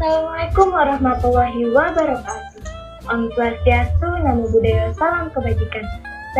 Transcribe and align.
Assalamualaikum 0.00 0.72
warahmatullahi 0.72 1.60
wabarakatuh. 1.76 2.64
Om 3.12 3.28
Swastiastu, 3.36 4.08
Namo 4.24 4.48
Buddhaya, 4.48 4.96
Salam 4.96 5.28
Kebajikan. 5.28 5.84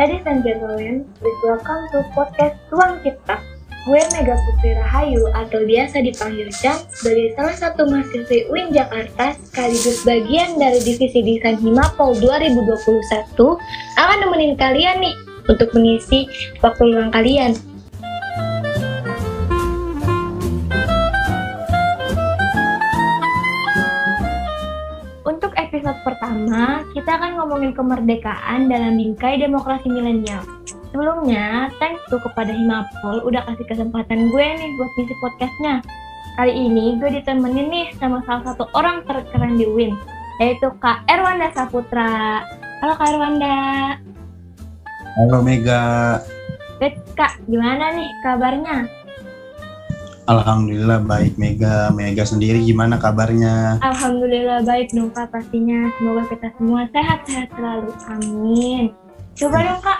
Ladies 0.00 0.24
and 0.24 0.40
gentlemen, 0.40 1.04
please 1.20 1.40
welcome 1.44 1.84
to 1.92 2.00
podcast 2.16 2.56
Ruang 2.72 3.04
Cipta. 3.04 3.36
Gue 3.84 4.00
Mega 4.16 4.32
Putri 4.32 4.80
Rahayu 4.80 5.28
atau 5.36 5.60
biasa 5.68 6.00
dipanggil 6.00 6.48
Chan 6.48 6.88
sebagai 6.88 7.36
salah 7.36 7.52
satu 7.52 7.84
mahasiswi 7.84 8.48
UIN 8.48 8.72
Jakarta 8.72 9.36
sekaligus 9.36 10.08
bagian 10.08 10.56
dari 10.56 10.80
Divisi 10.80 11.20
Desain 11.20 11.60
Himapol 11.60 12.16
2021 12.16 12.64
akan 14.00 14.16
nemenin 14.24 14.56
kalian 14.56 15.04
nih 15.04 15.12
untuk 15.52 15.68
mengisi 15.76 16.24
waktu 16.64 16.96
luang 16.96 17.12
kalian. 17.12 17.52
Pertama, 26.30 26.86
kita 26.94 27.10
akan 27.18 27.30
ngomongin 27.42 27.72
kemerdekaan 27.74 28.70
dalam 28.70 28.94
bingkai 28.94 29.42
demokrasi 29.42 29.90
milenial. 29.90 30.38
Sebelumnya, 30.94 31.74
thanks 31.82 32.06
tuh 32.06 32.22
kepada 32.22 32.54
Himapol 32.54 33.26
udah 33.26 33.42
kasih 33.50 33.66
kesempatan 33.66 34.30
gue 34.30 34.46
nih 34.62 34.70
buat 34.78 34.90
ngisi 34.94 35.14
podcastnya. 35.18 35.82
Kali 36.38 36.54
ini 36.54 37.02
gue 37.02 37.18
ditemenin 37.18 37.66
nih 37.74 37.86
sama 37.98 38.22
salah 38.30 38.46
satu 38.46 38.70
orang 38.78 39.02
terkeren 39.10 39.58
di 39.58 39.66
WIN, 39.66 39.98
yaitu 40.38 40.70
Kak 40.78 41.02
Erwanda 41.10 41.50
Saputra. 41.50 42.46
Halo 42.78 42.94
Kak 42.94 43.10
Erwanda. 43.10 43.98
Halo 45.18 45.42
Mega. 45.42 46.22
Wait, 46.78 46.94
Kak, 47.18 47.42
gimana 47.50 47.90
nih 47.90 48.06
kabarnya? 48.22 48.86
Alhamdulillah 50.30 51.02
baik 51.02 51.34
Mega. 51.42 51.90
Mega 51.90 52.22
sendiri 52.22 52.62
gimana 52.62 53.02
kabarnya? 53.02 53.82
Alhamdulillah 53.82 54.62
baik 54.62 54.94
dong 54.94 55.10
Kak 55.10 55.34
pastinya. 55.34 55.90
Semoga 55.98 56.22
kita 56.30 56.54
semua 56.54 56.86
sehat-sehat 56.94 57.50
selalu. 57.58 57.90
Amin. 58.06 58.94
Coba 59.34 59.58
dong 59.58 59.82
Kak, 59.82 59.98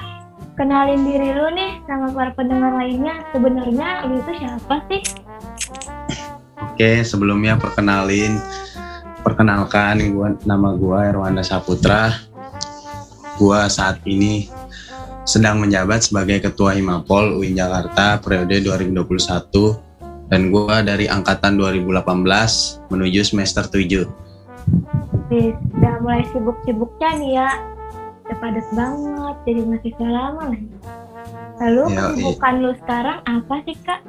kenalin 0.54 1.02
diri 1.02 1.34
lu 1.34 1.50
nih 1.50 1.82
sama 1.82 2.14
para 2.14 2.30
pendengar 2.38 2.78
lainnya. 2.78 3.26
Sebenarnya 3.34 4.06
lu 4.06 4.22
itu 4.22 4.32
siapa 4.38 4.76
sih? 4.86 5.02
Oke, 6.62 7.02
sebelumnya 7.02 7.58
perkenalin 7.58 8.38
perkenalkan 9.26 9.98
gua 10.14 10.38
nama 10.46 10.78
gua 10.78 11.10
Erwanda 11.10 11.42
Saputra. 11.42 12.14
Gua 13.34 13.66
saat 13.66 13.98
ini 14.06 14.46
sedang 15.26 15.58
menjabat 15.58 16.06
sebagai 16.06 16.38
Ketua 16.38 16.78
Himapol 16.78 17.34
UIN 17.34 17.58
Jakarta 17.58 18.22
periode 18.22 18.62
2021 18.62 19.89
dan 20.30 20.48
gue 20.48 20.76
dari 20.86 21.10
angkatan 21.10 21.58
2018 21.58 22.06
menuju 22.88 23.20
semester 23.20 23.66
7. 23.66 24.06
Wih, 25.30 25.54
udah 25.76 25.94
mulai 26.02 26.22
sibuk-sibuknya 26.30 27.10
nih 27.18 27.32
ya. 27.34 27.50
Udah 28.24 28.36
padat 28.38 28.66
banget, 28.72 29.36
jadi 29.42 29.60
masih 29.66 29.92
lama 30.00 30.42
lagi. 30.54 30.66
Lalu 31.60 31.82
Ya, 31.92 32.02
kesibukan 32.08 32.54
lu 32.56 32.72
sekarang 32.78 33.18
apa 33.26 33.54
sih 33.66 33.76
kak? 33.82 34.00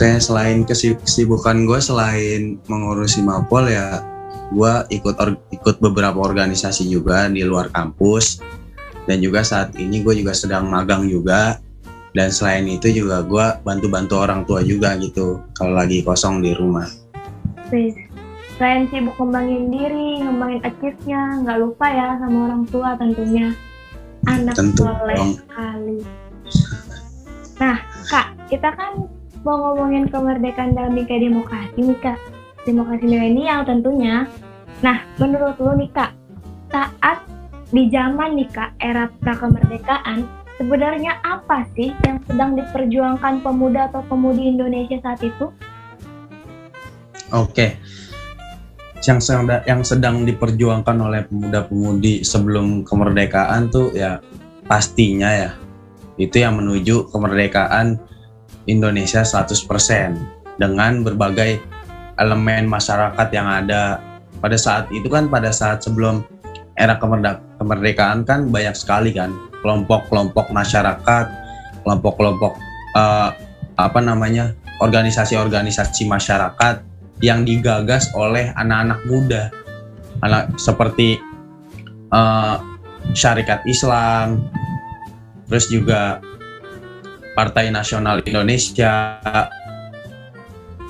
Kayak 0.00 0.20
selain 0.24 0.58
kesib- 0.64 1.02
kesibukan 1.02 1.68
gue 1.68 1.78
selain 1.78 2.58
mengurusi 2.66 3.20
Mapol 3.20 3.68
ya 3.68 4.00
gue 4.52 4.72
ikut 4.92 5.16
or- 5.16 5.40
ikut 5.48 5.80
beberapa 5.80 6.18
organisasi 6.18 6.84
juga 6.84 7.24
di 7.26 7.40
luar 7.40 7.72
kampus 7.72 8.40
dan 9.08 9.18
juga 9.18 9.40
saat 9.40 9.72
ini 9.76 10.04
gue 10.04 10.12
juga 10.14 10.36
sedang 10.36 10.68
magang 10.68 11.08
juga 11.08 11.56
dan 12.12 12.28
selain 12.28 12.68
itu 12.68 12.92
juga 12.92 13.24
gue 13.24 13.46
bantu-bantu 13.64 14.14
orang 14.20 14.44
tua 14.44 14.60
juga 14.60 14.96
gitu 15.00 15.40
kalau 15.56 15.76
lagi 15.76 16.04
kosong 16.04 16.44
di 16.44 16.52
rumah. 16.52 16.88
Selain 18.60 18.84
sibuk 18.92 19.16
ngembangin 19.16 19.72
diri, 19.72 20.20
ngembangin 20.20 20.60
achieve-nya, 20.62 21.40
nggak 21.40 21.58
lupa 21.58 21.86
ya 21.88 22.20
sama 22.20 22.38
orang 22.52 22.62
tua 22.68 22.94
tentunya. 23.00 23.56
Anak 24.28 24.54
Tentu 24.54 24.86
soleh 24.86 25.18
dong. 25.18 25.32
sekali. 25.34 25.98
Nah, 27.58 27.78
Kak, 28.06 28.26
kita 28.46 28.70
kan 28.76 29.08
mau 29.42 29.56
ngomongin 29.58 30.06
kemerdekaan 30.06 30.78
dalam 30.78 30.94
bingkai 30.94 31.26
demokrasi 31.26 31.80
nih, 31.80 31.98
Kak. 31.98 32.18
Demokrasi 32.62 33.02
milenial 33.08 33.66
tentunya. 33.66 34.30
Nah, 34.84 35.02
menurut 35.18 35.58
lu 35.58 35.74
nih, 35.74 35.90
Kak, 35.90 36.14
saat 36.70 37.18
di 37.74 37.90
zaman 37.90 38.38
nih, 38.38 38.46
Kak, 38.52 38.78
era 38.78 39.10
prakemerdekaan, 39.26 40.22
sebenarnya 40.62 41.18
apa 41.26 41.66
sih 41.74 41.90
yang 42.06 42.22
sedang 42.22 42.54
diperjuangkan 42.54 43.42
pemuda 43.42 43.90
atau 43.90 44.06
pemudi 44.06 44.46
Indonesia 44.46 44.94
saat 45.02 45.18
itu? 45.18 45.50
Oke. 47.34 47.82
Yang 49.02 49.18
sedang 49.26 49.50
yang 49.66 49.82
sedang 49.82 50.16
diperjuangkan 50.22 50.96
oleh 51.02 51.26
pemuda-pemudi 51.26 52.22
sebelum 52.22 52.86
kemerdekaan 52.86 53.74
tuh 53.74 53.90
ya 53.90 54.22
pastinya 54.70 55.34
ya 55.34 55.50
itu 56.14 56.38
yang 56.38 56.62
menuju 56.62 57.10
kemerdekaan 57.10 57.98
Indonesia 58.70 59.26
100% 59.26 59.58
dengan 60.62 61.02
berbagai 61.02 61.58
elemen 62.14 62.70
masyarakat 62.70 63.26
yang 63.34 63.50
ada 63.50 63.98
pada 64.38 64.54
saat 64.54 64.86
itu 64.94 65.10
kan 65.10 65.26
pada 65.26 65.50
saat 65.50 65.82
sebelum 65.82 66.22
era 66.78 66.94
kemerde- 66.94 67.42
kemerdekaan 67.62 68.26
kan 68.26 68.50
banyak 68.50 68.74
sekali 68.74 69.14
kan. 69.14 69.30
Kelompok-kelompok 69.62 70.50
masyarakat, 70.50 71.26
kelompok-kelompok 71.86 72.58
eh, 72.98 73.30
apa 73.78 74.00
namanya 74.02 74.58
organisasi-organisasi 74.82 76.10
masyarakat 76.10 76.82
yang 77.22 77.46
digagas 77.46 78.10
oleh 78.18 78.50
anak-anak 78.58 79.00
muda, 79.06 79.42
anak 80.26 80.58
seperti 80.58 81.22
eh, 82.10 82.56
Syarikat 83.14 83.62
Islam, 83.66 84.42
terus 85.46 85.70
juga 85.70 86.18
Partai 87.32 87.70
Nasional 87.70 88.22
Indonesia, 88.26 89.22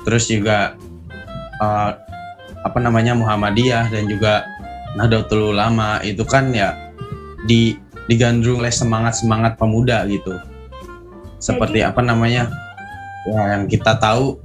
terus 0.09 0.25
juga 0.33 0.73
eh, 1.61 1.93
apa 2.63 2.79
namanya 2.79 3.13
Muhammadiyah 3.19 3.91
dan 3.91 4.07
juga 4.07 4.47
Nahdlatul 4.97 5.57
Ulama 5.57 6.01
itu 6.05 6.23
kan 6.25 6.53
ya 6.53 6.93
di 7.49 7.77
digandrung 8.11 8.61
oleh 8.61 8.75
semangat 8.75 9.19
semangat 9.19 9.57
pemuda 9.57 10.05
gitu. 10.11 10.37
Seperti 11.39 11.83
apa 11.83 12.05
namanya? 12.05 12.51
Ya 13.27 13.57
yang 13.57 13.71
kita 13.71 13.99
tahu 13.99 14.39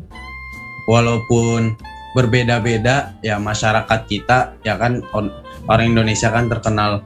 walaupun 0.87 1.75
berbeda-beda 2.13 3.17
ya 3.21 3.37
masyarakat 3.37 3.99
kita 4.09 4.57
ya 4.65 4.77
kan 4.77 5.01
on- 5.13 5.33
orang 5.69 5.93
Indonesia 5.93 6.29
kan 6.33 6.49
terkenal 6.49 7.03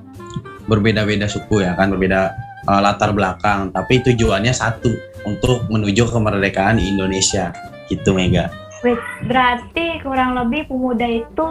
berbeda-beda 0.70 1.28
suku 1.28 1.66
ya 1.66 1.76
kan 1.76 1.92
berbeda 1.92 2.36
uh, 2.68 2.80
latar 2.80 3.12
belakang. 3.12 3.72
Tapi 3.74 4.04
tujuannya 4.06 4.54
satu 4.54 4.92
untuk 5.28 5.68
menuju 5.68 6.08
kemerdekaan 6.08 6.80
Indonesia. 6.80 7.52
Gitu 7.92 8.16
Mega. 8.16 8.48
Berarti 9.28 10.00
kurang 10.00 10.34
lebih 10.34 10.72
pemuda 10.72 11.06
itu 11.06 11.48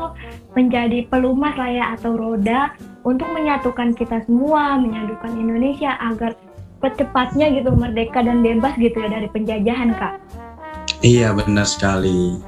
menjadi 0.58 1.06
pelumas 1.06 1.54
lah 1.54 1.70
ya 1.70 1.84
atau 1.94 2.18
roda 2.18 2.74
untuk 3.06 3.28
menyatukan 3.30 3.94
kita 3.94 4.26
semua, 4.26 4.76
menyatukan 4.76 5.32
Indonesia 5.38 5.94
agar 6.00 6.34
secepatnya 6.80 7.52
gitu 7.54 7.70
merdeka 7.76 8.24
dan 8.24 8.40
bebas 8.40 8.72
gitu 8.80 8.96
ya 8.96 9.08
dari 9.12 9.28
penjajahan 9.28 9.92
kak. 9.94 10.14
iya 11.04 11.32
benar 11.32 11.68
sekali. 11.68 12.40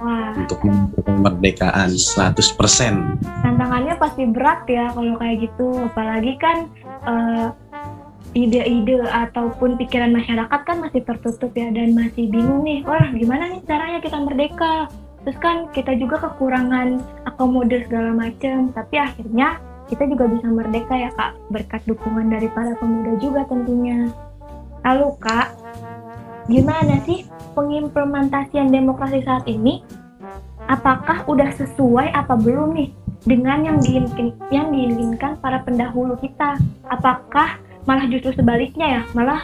Wah, 0.00 0.32
untuk 0.32 0.64
kemerdekaan 1.04 1.92
100% 1.92 3.44
tantangannya 3.44 4.00
pasti 4.00 4.24
berat 4.24 4.64
ya 4.64 4.88
kalau 4.96 5.12
kayak 5.20 5.44
gitu, 5.44 5.68
apalagi 5.76 6.40
kan 6.40 6.72
eh, 7.04 7.48
ide-ide 8.32 9.04
ataupun 9.04 9.76
pikiran 9.76 10.14
masyarakat 10.14 10.60
kan 10.62 10.76
masih 10.80 11.02
tertutup 11.02 11.50
ya 11.52 11.68
dan 11.74 11.92
masih 11.92 12.30
bingung 12.30 12.62
nih, 12.64 12.80
wah 12.86 13.12
gimana 13.12 13.50
nih 13.52 13.60
caranya 13.66 13.98
kita 14.00 14.18
merdeka? 14.22 14.88
Terus 15.24 15.38
kan 15.40 15.68
kita 15.76 15.92
juga 16.00 16.16
kekurangan 16.30 17.00
akomodir 17.28 17.84
segala 17.84 18.16
macam, 18.16 18.72
tapi 18.72 18.96
akhirnya 18.96 19.60
kita 19.90 20.06
juga 20.06 20.30
bisa 20.30 20.46
merdeka 20.46 20.94
ya 20.94 21.10
kak 21.18 21.34
berkat 21.50 21.82
dukungan 21.84 22.30
dari 22.30 22.46
para 22.48 22.72
pemuda 22.78 23.18
juga 23.20 23.44
tentunya. 23.50 24.08
Lalu 24.86 25.08
kak, 25.20 25.52
gimana 26.48 27.02
sih 27.04 27.26
pengimplementasian 27.52 28.72
demokrasi 28.72 29.20
saat 29.26 29.44
ini? 29.44 29.84
Apakah 30.70 31.26
udah 31.26 31.50
sesuai 31.58 32.14
apa 32.14 32.38
belum 32.38 32.78
nih 32.78 32.90
dengan 33.26 33.66
yang 33.66 33.78
diinginkan, 33.82 34.32
yang 34.54 34.70
diinginkan 34.72 35.36
para 35.42 35.60
pendahulu 35.66 36.16
kita? 36.16 36.56
Apakah 36.88 37.58
malah 37.84 38.06
justru 38.08 38.32
sebaliknya 38.32 38.86
ya, 38.86 39.02
malah 39.12 39.42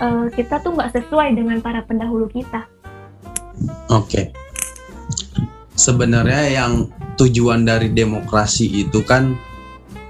eh, 0.00 0.26
kita 0.32 0.62
tuh 0.64 0.72
nggak 0.78 0.94
sesuai 0.96 1.34
dengan 1.34 1.58
para 1.58 1.82
pendahulu 1.84 2.30
kita? 2.30 2.64
Oke. 3.90 4.30
Sebenarnya 5.80 6.52
yang 6.52 6.92
tujuan 7.16 7.64
dari 7.64 7.88
demokrasi 7.88 8.84
itu 8.84 9.00
kan 9.00 9.32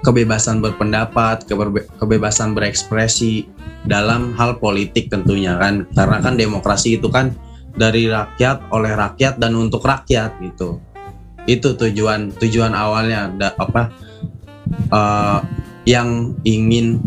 kebebasan 0.03 0.59
berpendapat, 0.59 1.47
kebebasan 1.95 2.51
berekspresi 2.51 3.47
dalam 3.87 4.35
hal 4.35 4.59
politik 4.59 5.07
tentunya 5.07 5.55
kan. 5.55 5.87
Karena 5.95 6.19
kan 6.19 6.35
demokrasi 6.35 6.99
itu 6.99 7.07
kan 7.07 7.31
dari 7.71 8.11
rakyat 8.11 8.67
oleh 8.75 8.91
rakyat 8.91 9.39
dan 9.39 9.55
untuk 9.55 9.87
rakyat 9.87 10.35
gitu 10.43 10.83
itu 11.49 11.73
tujuan 11.73 12.29
tujuan 12.37 12.73
awalnya 12.75 13.31
da, 13.33 13.49
apa 13.57 13.89
uh, 14.93 15.39
yang 15.89 16.37
ingin 16.45 17.01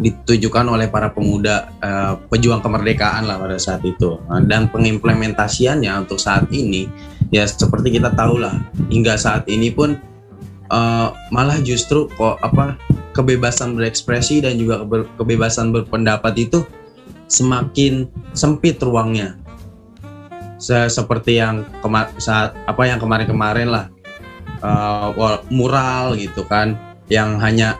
ditujukan 0.00 0.64
oleh 0.64 0.88
para 0.88 1.12
pemuda 1.12 1.68
uh, 1.82 2.14
pejuang 2.32 2.64
kemerdekaan 2.64 3.28
lah 3.28 3.36
pada 3.36 3.60
saat 3.60 3.84
itu 3.84 4.16
dan 4.48 4.72
pengimplementasiannya 4.72 5.92
untuk 6.06 6.16
saat 6.16 6.48
ini 6.54 6.88
ya 7.28 7.44
seperti 7.44 8.00
kita 8.00 8.12
tahu 8.16 8.40
lah 8.40 8.56
hingga 8.88 9.16
saat 9.20 9.44
ini 9.48 9.68
pun 9.72 10.00
uh, 10.72 11.12
malah 11.32 11.60
justru 11.60 12.08
kok 12.16 12.40
apa 12.40 12.76
kebebasan 13.12 13.74
berekspresi 13.74 14.44
dan 14.44 14.56
juga 14.60 14.84
kebebasan 15.18 15.74
berpendapat 15.74 16.48
itu 16.48 16.62
semakin 17.28 18.08
sempit 18.32 18.80
ruangnya. 18.80 19.36
Se 20.58 20.90
seperti 20.90 21.38
yang 21.38 21.62
kemar 21.84 22.10
saat 22.18 22.54
apa 22.66 22.82
yang 22.86 22.98
kemarin-kemarin 22.98 23.68
lah 23.70 23.86
uh, 24.62 25.38
mural 25.50 26.18
gitu 26.18 26.42
kan 26.46 26.74
yang 27.06 27.38
hanya 27.38 27.78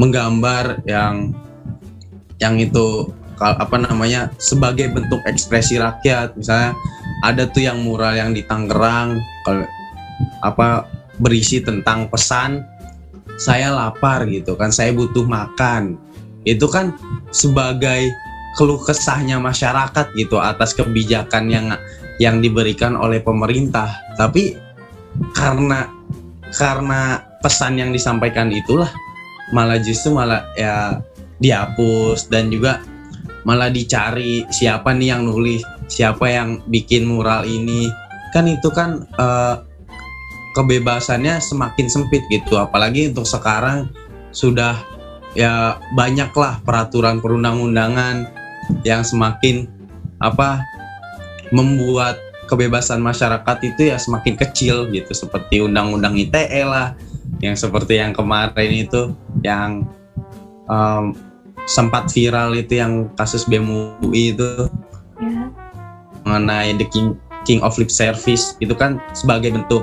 menggambar 0.00 0.80
yang 0.88 1.36
yang 2.40 2.56
itu 2.56 3.12
apa 3.40 3.76
namanya 3.80 4.32
sebagai 4.36 4.92
bentuk 4.92 5.20
ekspresi 5.24 5.80
rakyat. 5.80 6.36
Misalnya 6.36 6.76
ada 7.20 7.44
tuh 7.48 7.64
yang 7.64 7.84
mural 7.84 8.16
yang 8.16 8.32
di 8.32 8.44
Tangerang 8.44 9.20
kalau 9.44 9.66
apa 10.44 10.88
berisi 11.20 11.60
tentang 11.60 12.08
pesan 12.08 12.64
saya 13.40 13.72
lapar 13.72 14.28
gitu 14.28 14.56
kan 14.56 14.68
saya 14.68 14.92
butuh 14.92 15.24
makan. 15.24 15.96
Itu 16.44 16.68
kan 16.68 16.96
sebagai 17.32 18.08
keluh 18.56 18.80
kesahnya 18.80 19.40
masyarakat 19.40 20.12
gitu 20.16 20.40
atas 20.40 20.76
kebijakan 20.76 21.48
yang 21.48 21.66
yang 22.20 22.44
diberikan 22.44 22.96
oleh 22.96 23.20
pemerintah. 23.20 23.88
Tapi 24.16 24.56
karena 25.32 25.88
karena 26.52 27.24
pesan 27.40 27.80
yang 27.80 27.90
disampaikan 27.92 28.52
itulah 28.52 28.92
malah 29.56 29.80
justru 29.80 30.12
malah 30.12 30.44
ya 30.54 31.00
dihapus 31.40 32.28
dan 32.28 32.52
juga 32.52 32.84
malah 33.48 33.72
dicari 33.72 34.44
siapa 34.52 34.92
nih 34.92 35.16
yang 35.16 35.24
nulis 35.24 35.64
siapa 35.90 36.30
yang 36.30 36.62
bikin 36.70 37.04
mural 37.04 37.42
ini. 37.44 37.90
Kan 38.30 38.46
itu 38.46 38.70
kan 38.70 39.10
uh, 39.18 39.66
kebebasannya 40.54 41.42
semakin 41.42 41.90
sempit 41.90 42.22
gitu. 42.30 42.56
Apalagi 42.56 43.10
untuk 43.10 43.26
sekarang 43.26 43.90
sudah 44.30 44.78
ya 45.34 45.78
banyaklah 45.94 46.62
peraturan 46.62 47.18
perundang-undangan 47.18 48.30
yang 48.86 49.02
semakin 49.02 49.66
apa 50.22 50.62
membuat 51.50 52.18
kebebasan 52.46 52.98
masyarakat 53.02 53.56
itu 53.66 53.90
ya 53.90 53.98
semakin 53.98 54.34
kecil 54.38 54.86
gitu. 54.94 55.10
Seperti 55.10 55.62
undang-undang 55.62 56.14
ITE 56.14 56.62
lah 56.66 56.94
yang 57.42 57.54
seperti 57.54 57.98
yang 57.98 58.14
kemarin 58.14 58.70
itu 58.70 59.14
yang 59.42 59.86
um, 60.66 61.14
sempat 61.70 62.10
viral 62.10 62.54
itu 62.58 62.78
yang 62.82 63.10
kasus 63.14 63.46
BMUI 63.46 64.34
itu. 64.34 64.70
Mengenai 66.26 66.76
the 66.76 66.86
king 66.88 67.16
king 67.48 67.60
of 67.64 67.76
lip 67.80 67.88
service 67.88 68.56
itu 68.60 68.72
kan 68.76 69.00
sebagai 69.16 69.52
bentuk 69.54 69.82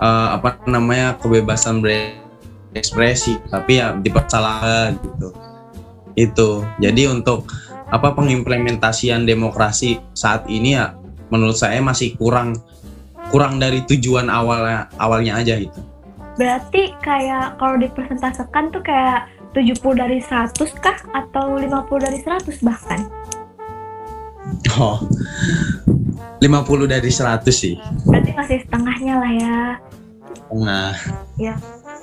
uh, 0.00 0.36
apa 0.36 0.60
namanya 0.68 1.16
kebebasan 1.20 1.80
berekspresi 1.80 3.40
tapi 3.48 3.80
ya 3.80 3.96
dipersalahkan 3.96 5.00
gitu. 5.00 5.28
Itu. 6.18 6.50
Jadi 6.82 7.08
untuk 7.08 7.48
apa 7.90 8.14
pengimplementasian 8.14 9.26
demokrasi 9.26 9.98
saat 10.14 10.46
ini 10.46 10.78
ya 10.78 10.94
menurut 11.30 11.58
saya 11.58 11.82
masih 11.82 12.14
kurang 12.18 12.58
kurang 13.30 13.62
dari 13.62 13.86
tujuan 13.86 14.26
awalnya 14.26 14.90
awalnya 14.98 15.38
aja 15.38 15.56
gitu. 15.56 15.80
Berarti 16.38 16.94
kayak 17.04 17.60
kalau 17.60 17.76
dipresentasekan 17.76 18.72
tuh 18.72 18.80
kayak 18.80 19.28
70 19.52 19.98
dari 19.98 20.18
100 20.22 20.56
kah? 20.78 20.98
Atau 21.12 21.58
50 21.58 22.06
dari 22.06 22.18
100 22.22 22.64
bahkan? 22.64 23.00
Oh. 24.78 25.02
50 26.40 26.88
dari 26.88 27.10
100 27.12 27.44
sih. 27.52 27.76
Berarti 28.08 28.32
masih 28.32 28.58
setengahnya 28.64 29.14
lah 29.20 29.32
ya. 29.36 29.58
Setengah. 30.32 30.94
Ya. 31.36 31.54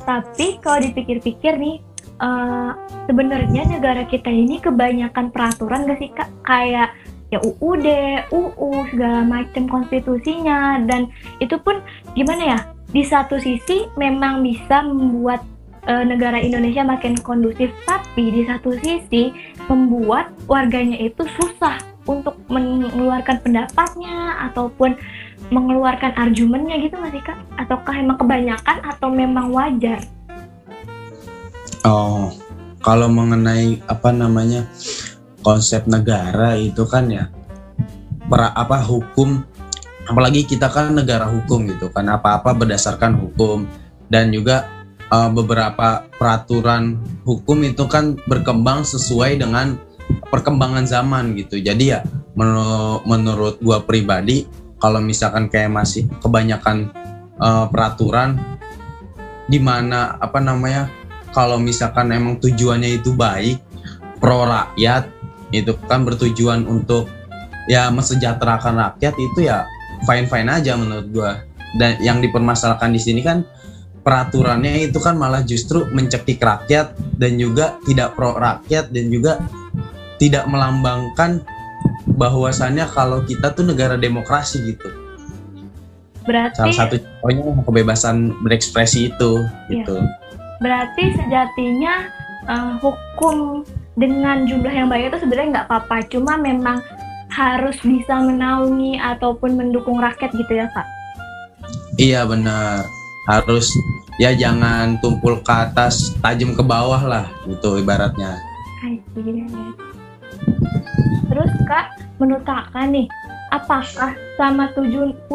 Tapi 0.05 0.61
kalau 0.61 0.79
dipikir-pikir 0.85 1.57
nih 1.57 1.81
uh, 2.21 2.77
sebenarnya 3.09 3.65
negara 3.65 4.05
kita 4.05 4.29
ini 4.29 4.61
kebanyakan 4.61 5.33
peraturan 5.33 5.89
gak 5.89 5.97
sih 5.97 6.13
Kak? 6.13 6.29
Kayak 6.45 6.93
ya 7.27 7.39
UUD, 7.43 7.87
UU 8.31 8.69
segala 8.93 9.19
macam 9.27 9.67
konstitusinya 9.67 10.79
dan 10.87 11.11
itu 11.43 11.59
pun 11.59 11.83
gimana 12.15 12.43
ya 12.55 12.59
di 12.87 13.03
satu 13.03 13.35
sisi 13.35 13.83
memang 13.99 14.39
bisa 14.47 14.79
membuat 14.79 15.43
e, 15.83 15.93
negara 16.07 16.39
Indonesia 16.39 16.87
makin 16.87 17.19
kondusif, 17.19 17.67
tapi 17.83 18.31
di 18.31 18.47
satu 18.47 18.71
sisi 18.79 19.35
membuat 19.67 20.31
warganya 20.47 20.95
itu 20.95 21.27
susah 21.35 21.75
untuk 22.07 22.39
mengeluarkan 22.47 23.43
pendapatnya 23.43 24.47
ataupun 24.49 24.95
mengeluarkan 25.53 26.15
argumennya 26.15 26.79
gitu 26.81 26.97
masih 26.97 27.21
kak? 27.21 27.37
Ataukah 27.59 27.95
emang 27.99 28.17
kebanyakan 28.17 28.77
atau 28.81 29.11
memang 29.11 29.51
wajar? 29.53 30.01
Oh, 31.85 32.33
kalau 32.81 33.11
mengenai 33.11 33.83
apa 33.85 34.09
namanya 34.15 34.65
konsep 35.43 35.87
negara 35.87 36.57
itu 36.59 36.83
kan 36.83 37.07
ya 37.07 37.31
para 38.27 38.51
apa 38.51 38.83
hukum 38.83 39.39
apalagi 40.07 40.43
kita 40.43 40.67
kan 40.67 40.91
negara 40.91 41.27
hukum 41.27 41.67
gitu 41.71 41.87
kan 41.91 42.07
apa-apa 42.11 42.51
berdasarkan 42.51 43.15
hukum 43.15 43.63
dan 44.11 44.31
juga 44.31 44.67
uh, 45.11 45.31
beberapa 45.31 46.07
peraturan 46.15 46.99
hukum 47.23 47.63
itu 47.63 47.87
kan 47.87 48.15
berkembang 48.27 48.83
sesuai 48.83 49.39
dengan 49.39 49.79
perkembangan 50.27 50.85
zaman 50.87 51.35
gitu. 51.37 51.59
Jadi 51.59 51.95
ya 51.95 52.03
menur 52.37 53.01
menurut 53.07 53.57
gua 53.63 53.81
pribadi 53.83 54.45
kalau 54.77 55.01
misalkan 55.01 55.49
kayak 55.49 55.73
masih 55.73 56.05
kebanyakan 56.21 56.93
uh, 57.41 57.65
peraturan 57.71 58.37
di 59.47 59.57
mana 59.57 60.19
apa 60.19 60.37
namanya 60.37 60.91
kalau 61.31 61.57
misalkan 61.57 62.11
emang 62.13 62.37
tujuannya 62.37 63.01
itu 63.01 63.15
baik 63.15 63.57
pro 64.19 64.45
rakyat 64.45 65.09
itu 65.55 65.71
kan 65.87 66.03
bertujuan 66.03 66.67
untuk 66.67 67.07
ya 67.71 67.87
mesejahterakan 67.89 68.75
rakyat 68.75 69.15
itu 69.15 69.47
ya 69.47 69.63
fine 70.05 70.27
fine 70.27 70.49
aja 70.51 70.75
menurut 70.75 71.07
gua. 71.11 71.31
Dan 71.75 71.99
yang 71.99 72.23
dipermasalahkan 72.23 72.95
di 72.95 73.01
sini 73.01 73.21
kan 73.21 73.43
peraturannya 74.07 74.87
itu 74.87 75.03
kan 75.03 75.19
malah 75.19 75.43
justru 75.43 75.83
mencekik 75.91 76.39
rakyat 76.39 76.95
dan 77.19 77.35
juga 77.35 77.75
tidak 77.83 78.15
pro 78.15 78.39
rakyat 78.39 78.87
dan 78.95 79.11
juga 79.11 79.43
tidak 80.17 80.45
melambangkan 80.49 81.41
bahwasannya 82.17 82.85
kalau 82.89 83.21
kita 83.25 83.53
tuh 83.53 83.65
negara 83.65 83.95
demokrasi 83.95 84.73
gitu. 84.73 84.89
Berarti 86.27 86.59
salah 86.59 86.75
satu 86.75 86.95
contohnya 86.99 87.63
kebebasan 87.63 88.35
berekspresi 88.43 89.13
itu 89.13 89.31
iya. 89.71 89.85
gitu. 89.85 89.95
Berarti 90.59 91.15
sejatinya 91.15 92.09
uh, 92.49 92.73
hukum 92.81 93.63
dengan 93.95 94.43
jumlah 94.43 94.73
yang 94.73 94.91
banyak 94.91 95.13
itu 95.13 95.23
sebenarnya 95.23 95.49
nggak 95.61 95.67
apa-apa, 95.71 96.03
cuma 96.11 96.35
memang 96.35 96.83
harus 97.31 97.77
bisa 97.85 98.19
menaungi 98.19 98.99
ataupun 98.99 99.55
mendukung 99.55 100.01
rakyat 100.01 100.33
gitu 100.35 100.51
ya 100.51 100.67
kak? 100.73 100.87
Iya 101.97 102.27
benar 102.27 102.85
harus 103.27 103.75
ya 104.15 104.31
jangan 104.31 104.95
tumpul 105.03 105.43
ke 105.43 105.51
atas 105.51 106.15
tajam 106.23 106.55
ke 106.55 106.63
bawah 106.63 107.03
lah 107.03 107.25
gitu 107.45 107.77
ibaratnya. 107.77 108.39
Terus 111.27 111.51
kak 111.67 111.97
menurut 112.17 112.43
kakak 112.47 112.87
nih 112.89 113.07
apakah 113.53 114.11
selama 114.35 114.71
76 114.75 115.27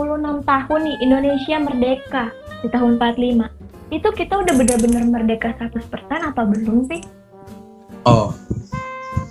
tahun 0.44 0.80
nih 0.84 0.96
Indonesia 1.00 1.56
merdeka 1.62 2.24
di 2.62 2.68
tahun 2.70 3.00
45 3.00 3.62
itu 3.92 4.08
kita 4.08 4.34
udah 4.40 4.54
benar-benar 4.56 5.04
merdeka 5.04 5.52
100% 5.60 5.84
apa 6.32 6.42
belum 6.48 6.88
sih? 6.88 7.04
Oh, 8.08 8.32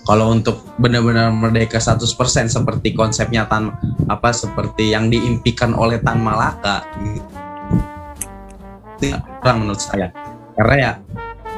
kalau 0.06 0.34
untuk 0.38 0.62
benar-benar 0.78 1.34
merdeka 1.34 1.82
100% 1.82 2.06
seperti 2.46 2.94
konsepnya 2.94 3.50
Tan 3.50 3.74
apa 4.06 4.30
seperti 4.30 4.94
yang 4.94 5.10
diimpikan 5.10 5.74
oleh 5.74 5.98
Tan 5.98 6.22
Malaka 6.22 6.86
itu 9.02 9.18
kurang 9.42 9.66
menurut 9.66 9.82
saya. 9.82 10.14
Karena 10.54 10.76
ya 10.78 10.92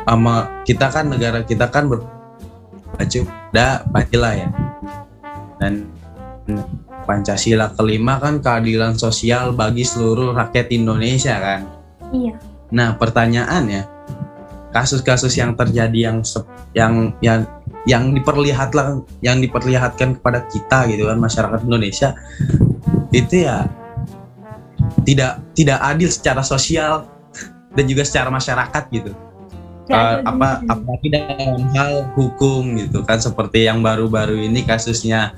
sama 0.07 0.63
kita 0.63 0.87
kan 0.87 1.11
negara 1.11 1.43
kita 1.43 1.67
kan 1.67 1.91
berbaju 1.91 3.21
ada 3.53 3.85
Pancasila 3.85 4.29
ya. 4.33 4.49
Dan 5.61 5.73
Pancasila 7.05 7.69
kelima 7.77 8.17
kan 8.17 8.41
keadilan 8.41 8.97
sosial 8.97 9.53
bagi 9.53 9.85
seluruh 9.85 10.33
rakyat 10.33 10.73
Indonesia 10.73 11.37
kan. 11.37 11.61
Iya. 12.09 12.33
Nah, 12.73 12.97
pertanyaannya 12.97 13.85
kasus-kasus 14.73 15.37
yang 15.37 15.53
terjadi 15.53 16.09
yang 16.09 16.17
yang 16.73 16.93
yang 17.21 17.39
yang 17.85 18.03
diperlihatkan 18.09 19.05
yang 19.21 19.37
diperlihatkan 19.37 20.17
kepada 20.17 20.49
kita 20.49 20.89
gitu 20.89 21.05
kan 21.05 21.21
masyarakat 21.21 21.61
Indonesia 21.61 22.17
itu 23.13 23.45
ya 23.45 23.69
tidak 25.05 25.45
tidak 25.53 25.77
adil 25.77 26.09
secara 26.09 26.41
sosial 26.41 27.05
dan 27.77 27.85
juga 27.85 28.01
secara 28.01 28.33
masyarakat 28.33 28.83
gitu. 28.89 29.13
Uh, 29.93 30.17
apa 30.25 30.49
apalagi 30.65 31.07
dalam 31.13 31.69
hal 31.77 32.09
hukum 32.17 32.81
gitu 32.81 33.05
kan 33.05 33.21
seperti 33.21 33.69
yang 33.69 33.85
baru-baru 33.85 34.41
ini 34.41 34.65
kasusnya 34.65 35.37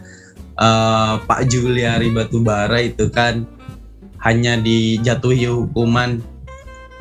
uh, 0.56 1.20
Pak 1.28 1.52
Juliari 1.52 2.08
Batubara 2.16 2.80
itu 2.80 3.12
kan 3.12 3.44
hanya 4.24 4.56
dijatuhi 4.56 5.52
hukuman 5.52 6.24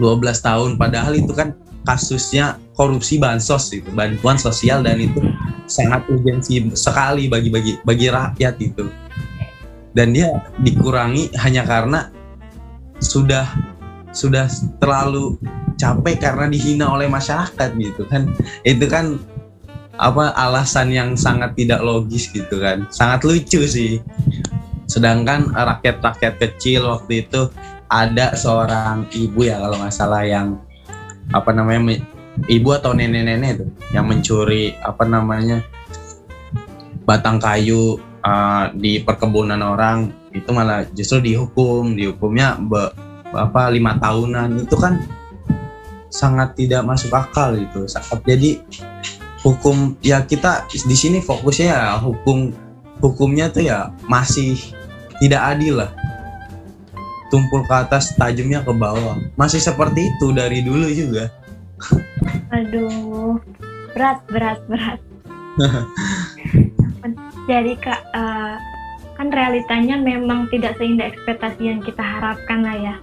12 0.02 0.18
tahun 0.42 0.70
padahal 0.74 1.14
itu 1.14 1.30
kan 1.30 1.54
kasusnya 1.86 2.58
korupsi 2.74 3.20
bansos 3.20 3.70
itu 3.70 3.86
bantuan 3.94 4.40
sosial 4.40 4.82
dan 4.82 4.98
itu 4.98 5.22
sangat 5.64 6.04
urgensi 6.10 6.72
sekali 6.74 7.30
bagi 7.30 7.48
bagi 7.52 7.72
bagi 7.84 8.06
rakyat 8.10 8.54
itu. 8.60 8.84
Dan 9.94 10.10
dia 10.10 10.42
dikurangi 10.58 11.30
hanya 11.38 11.62
karena 11.62 12.10
sudah 12.98 13.46
sudah 14.14 14.46
terlalu 14.78 15.36
capek 15.74 16.22
karena 16.22 16.46
dihina 16.48 16.86
oleh 16.94 17.10
masyarakat 17.10 17.74
gitu 17.76 18.06
kan. 18.06 18.30
Itu 18.62 18.86
kan 18.86 19.18
apa 19.94 20.34
alasan 20.34 20.90
yang 20.90 21.18
sangat 21.18 21.58
tidak 21.58 21.82
logis 21.82 22.30
gitu 22.30 22.62
kan. 22.62 22.86
Sangat 22.94 23.26
lucu 23.26 23.66
sih. 23.66 23.98
Sedangkan 24.86 25.50
rakyat-rakyat 25.52 26.34
kecil 26.38 26.86
waktu 26.86 27.26
itu 27.26 27.50
ada 27.90 28.32
seorang 28.38 29.06
ibu 29.12 29.44
ya 29.44 29.60
kalau 29.60 29.76
nggak 29.80 29.94
salah 29.94 30.24
yang 30.24 30.58
apa 31.32 31.50
namanya 31.52 32.00
ibu 32.50 32.68
atau 32.74 32.92
nenek-nenek 32.92 33.60
itu 33.60 33.66
yang 33.94 34.06
mencuri 34.10 34.74
apa 34.82 35.06
namanya 35.06 35.62
batang 37.06 37.38
kayu 37.38 38.00
uh, 38.24 38.72
di 38.74 39.00
perkebunan 39.04 39.60
orang 39.60 40.10
itu 40.34 40.50
malah 40.50 40.82
justru 40.90 41.22
dihukum. 41.22 41.94
Dihukumnya 41.94 42.58
be, 42.58 42.90
apa 43.36 43.70
lima 43.70 43.98
tahunan 43.98 44.64
itu 44.64 44.76
kan 44.78 45.02
sangat 46.08 46.54
tidak 46.54 46.86
masuk 46.86 47.10
akal 47.10 47.54
itu 47.58 47.90
sangat 47.90 48.22
jadi 48.22 48.62
hukum 49.44 49.98
ya 50.00 50.24
kita 50.24 50.64
di 50.70 50.96
sini 50.96 51.18
fokusnya 51.20 51.66
ya 51.68 51.82
hukum 52.00 52.54
hukumnya 53.04 53.52
tuh 53.52 53.66
ya 53.66 53.92
masih 54.08 54.56
tidak 55.20 55.40
adil 55.56 55.84
lah. 55.84 55.90
Tumpul 57.28 57.66
ke 57.66 57.74
atas 57.74 58.14
tajamnya 58.14 58.62
ke 58.62 58.72
bawah. 58.72 59.18
Masih 59.34 59.58
seperti 59.58 60.08
itu 60.08 60.30
dari 60.30 60.62
dulu 60.62 60.86
juga. 60.88 61.28
Aduh 62.54 63.42
berat 63.92 64.22
berat 64.30 64.58
berat. 64.70 65.00
Jadi 67.50 67.72
kak 67.76 68.00
uh, 68.16 68.56
kan 69.14 69.28
realitanya 69.28 70.00
memang 70.00 70.48
tidak 70.48 70.74
seindah 70.80 71.12
ekspektasi 71.12 71.62
yang 71.68 71.80
kita 71.84 72.00
harapkan 72.00 72.64
lah 72.64 72.76
ya. 72.78 72.94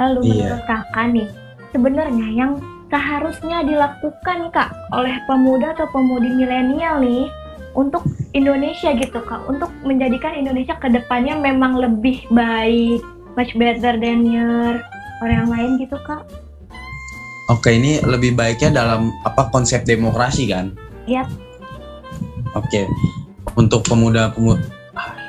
Lalu 0.00 0.20
iya. 0.24 0.30
menurut 0.30 0.62
kakak 0.68 1.06
nih, 1.12 1.28
sebenarnya 1.72 2.28
yang 2.32 2.52
seharusnya 2.92 3.64
dilakukan 3.64 4.52
kak 4.52 4.70
oleh 4.92 5.16
pemuda 5.24 5.72
atau 5.72 5.88
pemudi 5.88 6.28
milenial 6.36 7.00
nih 7.00 7.32
untuk 7.72 8.04
Indonesia 8.36 8.92
gitu 8.92 9.20
kak, 9.24 9.48
untuk 9.48 9.72
menjadikan 9.80 10.36
Indonesia 10.36 10.76
ke 10.76 10.92
depannya 10.92 11.40
memang 11.40 11.80
lebih 11.80 12.28
baik, 12.28 13.00
much 13.36 13.56
better 13.56 13.96
than 13.96 14.28
your 14.28 14.84
orang 15.24 15.48
lain 15.48 15.80
gitu 15.80 15.96
kak. 16.04 16.20
Oke, 17.50 17.74
ini 17.74 18.00
lebih 18.04 18.36
baiknya 18.36 18.84
dalam 18.84 19.12
apa 19.24 19.48
konsep 19.52 19.84
demokrasi 19.84 20.52
kan? 20.52 20.72
Iya. 21.08 21.24
Yep. 21.24 21.28
Oke, 22.52 22.84
untuk 23.56 23.80
pemuda-pemuda 23.88 24.60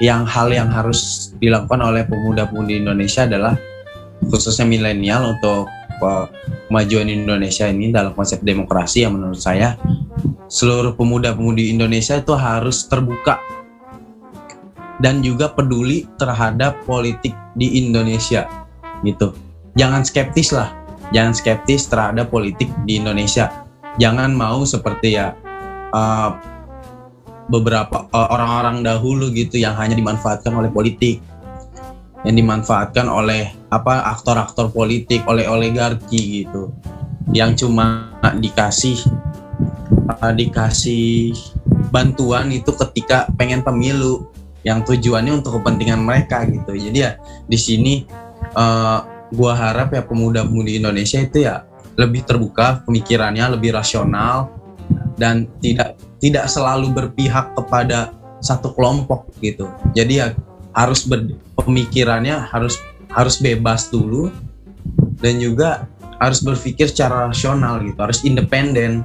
yang 0.04 0.28
hal 0.28 0.52
yang 0.52 0.68
harus 0.68 1.32
dilakukan 1.40 1.80
oleh 1.80 2.04
pemuda-pemudi 2.04 2.84
Indonesia 2.84 3.24
adalah 3.24 3.56
khususnya 4.30 4.68
milenial 4.68 5.36
untuk 5.38 5.68
kemajuan 6.68 7.08
Indonesia 7.08 7.70
ini 7.70 7.94
dalam 7.94 8.12
konsep 8.12 8.44
demokrasi 8.44 9.08
yang 9.08 9.16
menurut 9.16 9.40
saya 9.40 9.80
seluruh 10.52 10.94
pemuda-pemudi 10.94 11.74
Indonesia 11.74 12.20
itu 12.20 12.34
harus 12.36 12.86
terbuka 12.86 13.40
dan 15.02 15.26
juga 15.26 15.50
peduli 15.52 16.06
terhadap 16.22 16.78
politik 16.86 17.34
di 17.58 17.82
Indonesia 17.82 18.46
gitu. 19.02 19.34
Jangan 19.74 20.06
skeptis 20.06 20.54
lah, 20.54 20.70
jangan 21.10 21.34
skeptis 21.34 21.90
terhadap 21.90 22.30
politik 22.30 22.70
di 22.86 23.02
Indonesia. 23.02 23.50
Jangan 23.98 24.34
mau 24.34 24.62
seperti 24.66 25.18
ya 25.18 25.34
uh, 25.94 26.30
beberapa 27.50 28.08
uh, 28.14 28.28
orang-orang 28.32 28.86
dahulu 28.86 29.34
gitu 29.34 29.60
yang 29.60 29.76
hanya 29.76 29.98
dimanfaatkan 29.98 30.54
oleh 30.54 30.70
politik 30.72 31.20
yang 32.24 32.36
dimanfaatkan 32.40 33.08
oleh 33.08 33.52
apa 33.68 34.08
aktor-aktor 34.16 34.72
politik 34.72 35.24
oleh 35.28 35.48
oligarki 35.48 36.44
gitu 36.44 36.72
yang 37.32 37.56
cuma 37.56 38.12
dikasih 38.40 39.00
uh, 40.08 40.34
dikasih 40.34 41.36
bantuan 41.92 42.52
itu 42.52 42.72
ketika 42.88 43.28
pengen 43.36 43.64
pemilu 43.64 44.28
yang 44.64 44.84
tujuannya 44.88 45.44
untuk 45.44 45.60
kepentingan 45.60 46.00
mereka 46.00 46.48
gitu 46.48 46.72
jadi 46.76 46.98
ya 46.98 47.12
di 47.48 47.60
sini 47.60 47.94
uh, 48.56 49.30
gua 49.34 49.54
harap 49.58 49.92
ya 49.92 50.06
pemuda-pemudi 50.06 50.80
Indonesia 50.80 51.20
itu 51.20 51.44
ya 51.44 51.68
lebih 52.00 52.26
terbuka 52.26 52.82
pemikirannya 52.88 53.60
lebih 53.60 53.76
rasional 53.76 54.50
dan 55.20 55.46
tidak 55.62 56.00
tidak 56.18 56.48
selalu 56.48 56.90
berpihak 56.96 57.52
kepada 57.54 58.16
satu 58.44 58.72
kelompok 58.76 59.28
gitu. 59.40 59.68
Jadi 59.96 60.20
ya 60.20 60.28
harus 60.76 61.06
ber, 61.06 61.32
pemikirannya 61.64 62.38
harus 62.52 62.80
harus 63.14 63.40
bebas 63.40 63.88
dulu 63.88 64.30
dan 65.20 65.40
juga 65.40 65.88
harus 66.20 66.40
berpikir 66.44 66.88
secara 66.92 67.32
rasional 67.32 67.84
gitu, 67.84 68.00
harus 68.00 68.20
independen. 68.24 69.04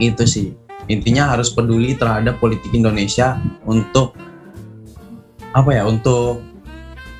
Itu 0.00 0.26
sih. 0.26 0.52
Intinya 0.90 1.32
harus 1.32 1.48
peduli 1.48 1.96
terhadap 1.96 2.36
politik 2.42 2.68
Indonesia 2.76 3.40
untuk 3.64 4.12
apa 5.56 5.70
ya? 5.72 5.88
Untuk 5.88 6.44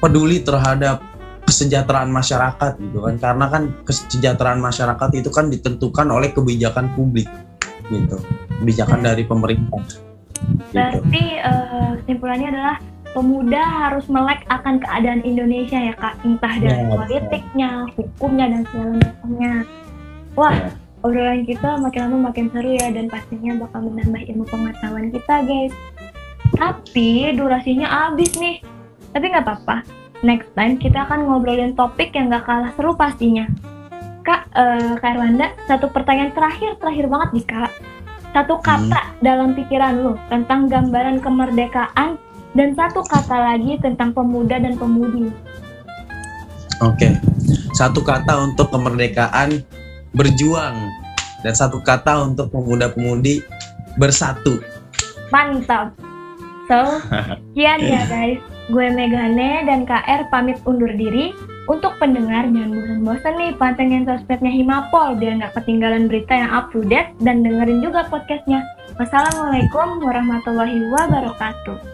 peduli 0.04 0.44
terhadap 0.44 1.00
kesejahteraan 1.44 2.08
masyarakat 2.08 2.72
gitu 2.80 3.04
kan 3.04 3.14
karena 3.20 3.46
kan 3.52 3.62
kesejahteraan 3.84 4.60
masyarakat 4.60 5.08
itu 5.12 5.28
kan 5.28 5.52
ditentukan 5.52 6.08
oleh 6.08 6.32
kebijakan 6.32 6.92
publik 6.96 7.28
gitu 7.92 8.16
kebijakan 8.60 9.04
dari 9.04 9.28
pemerintah 9.28 9.80
gitu. 9.84 10.00
berarti 10.72 11.24
uh, 11.44 12.00
kesimpulannya 12.00 12.48
adalah 12.48 12.76
pemuda 13.14 13.62
harus 13.62 14.04
melek 14.10 14.42
akan 14.50 14.82
keadaan 14.82 15.22
Indonesia 15.22 15.78
ya 15.78 15.94
kak. 15.94 16.18
Entah 16.26 16.54
dari 16.58 16.82
ya, 16.82 16.90
politiknya 16.90 17.70
hukumnya 17.94 18.46
dan 18.50 18.62
segala 18.68 18.92
macamnya. 18.98 19.54
Wah 20.34 20.56
ya. 20.58 20.68
obrolan 21.06 21.46
kita 21.46 21.78
makin 21.78 22.00
lama 22.10 22.18
makin 22.34 22.50
seru 22.50 22.74
ya 22.74 22.90
dan 22.90 23.06
pastinya 23.06 23.54
bakal 23.62 23.86
menambah 23.86 24.22
ilmu 24.26 24.44
pengetahuan 24.50 25.08
kita 25.14 25.34
guys. 25.46 25.74
Tapi 26.58 27.32
durasinya 27.38 27.86
habis 27.86 28.34
nih. 28.34 28.58
Tapi 29.14 29.24
nggak 29.30 29.46
apa-apa. 29.46 29.86
Next 30.26 30.50
time 30.58 30.80
kita 30.80 31.06
akan 31.06 31.28
ngobrolin 31.28 31.76
topik 31.76 32.16
yang 32.16 32.32
gak 32.32 32.48
kalah 32.48 32.72
seru 32.74 32.96
pastinya. 32.96 33.44
Kak, 34.24 34.48
uh, 34.56 34.96
Kak 34.96 35.20
Erlanda, 35.20 35.52
satu 35.68 35.92
pertanyaan 35.92 36.32
terakhir, 36.32 36.80
terakhir 36.80 37.12
banget 37.12 37.30
nih 37.36 37.46
Kak. 37.46 37.72
Satu 38.32 38.56
kata 38.64 38.98
hmm. 38.98 39.20
dalam 39.20 39.52
pikiran 39.52 40.00
lu 40.00 40.16
tentang 40.32 40.66
gambaran 40.66 41.20
kemerdekaan 41.20 42.16
dan 42.54 42.72
satu 42.78 43.02
kata 43.02 43.34
lagi 43.54 43.76
tentang 43.82 44.14
pemuda 44.14 44.62
dan 44.62 44.78
pemudi. 44.78 45.30
Oke, 46.82 47.06
okay. 47.06 47.12
satu 47.74 48.02
kata 48.02 48.50
untuk 48.50 48.70
kemerdekaan 48.70 49.62
berjuang 50.14 50.74
dan 51.42 51.54
satu 51.54 51.78
kata 51.82 52.30
untuk 52.30 52.50
pemuda-pemudi 52.50 53.42
bersatu. 54.00 54.58
Mantap. 55.30 55.94
So, 56.70 57.02
sekian 57.52 57.84
ya 57.84 58.02
guys. 58.08 58.40
Gue 58.72 58.88
Megane 58.88 59.68
dan 59.68 59.84
KR 59.84 60.32
pamit 60.32 60.56
undur 60.64 60.88
diri. 60.96 61.36
Untuk 61.64 61.96
pendengar 61.96 62.44
jangan 62.52 62.76
bosan-bosan 62.76 63.34
nih 63.40 63.52
pantengin 63.56 64.04
sosmednya 64.04 64.52
Himapol 64.52 65.16
biar 65.16 65.40
nggak 65.40 65.56
ketinggalan 65.56 66.12
berita 66.12 66.32
yang 66.36 66.52
up 66.52 66.68
to 66.72 66.84
date 66.84 67.12
dan 67.24 67.40
dengerin 67.40 67.80
juga 67.80 68.04
podcastnya. 68.08 68.64
Wassalamualaikum 69.00 70.00
warahmatullahi 70.04 70.92
wabarakatuh. 70.92 71.93